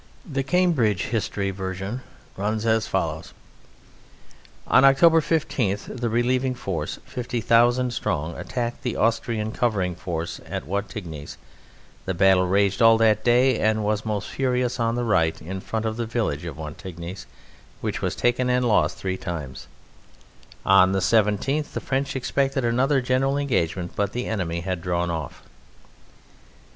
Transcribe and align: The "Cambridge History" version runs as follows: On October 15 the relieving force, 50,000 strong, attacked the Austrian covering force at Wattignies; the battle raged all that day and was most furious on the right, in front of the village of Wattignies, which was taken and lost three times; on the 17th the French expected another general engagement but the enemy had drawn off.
The 0.27 0.41
"Cambridge 0.41 1.03
History" 1.03 1.51
version 1.51 2.01
runs 2.35 2.65
as 2.65 2.87
follows: 2.87 3.35
On 4.65 4.83
October 4.83 5.21
15 5.21 5.77
the 5.89 6.09
relieving 6.09 6.55
force, 6.55 6.97
50,000 7.05 7.93
strong, 7.93 8.35
attacked 8.35 8.81
the 8.81 8.95
Austrian 8.95 9.51
covering 9.51 9.93
force 9.93 10.41
at 10.47 10.65
Wattignies; 10.65 11.37
the 12.05 12.15
battle 12.15 12.47
raged 12.47 12.81
all 12.81 12.97
that 12.97 13.23
day 13.23 13.59
and 13.59 13.83
was 13.83 14.03
most 14.03 14.27
furious 14.27 14.79
on 14.79 14.95
the 14.95 15.03
right, 15.03 15.39
in 15.39 15.61
front 15.61 15.85
of 15.85 15.97
the 15.97 16.07
village 16.07 16.45
of 16.45 16.57
Wattignies, 16.57 17.27
which 17.81 18.01
was 18.01 18.15
taken 18.15 18.49
and 18.49 18.67
lost 18.67 18.97
three 18.97 19.17
times; 19.17 19.67
on 20.65 20.93
the 20.93 20.97
17th 20.99 21.73
the 21.73 21.79
French 21.79 22.15
expected 22.15 22.65
another 22.65 23.01
general 23.01 23.37
engagement 23.37 23.91
but 23.95 24.13
the 24.13 24.25
enemy 24.25 24.61
had 24.61 24.81
drawn 24.81 25.11
off. 25.11 25.43